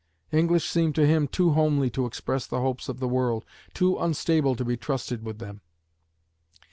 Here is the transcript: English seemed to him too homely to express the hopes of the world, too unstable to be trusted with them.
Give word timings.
English 0.31 0.67
seemed 0.67 0.95
to 0.95 1.05
him 1.05 1.27
too 1.27 1.51
homely 1.51 1.87
to 1.87 2.07
express 2.07 2.47
the 2.47 2.59
hopes 2.61 2.89
of 2.89 2.99
the 2.99 3.07
world, 3.07 3.45
too 3.71 3.99
unstable 3.99 4.55
to 4.55 4.65
be 4.65 4.75
trusted 4.75 5.23
with 5.23 5.37
them. 5.37 5.61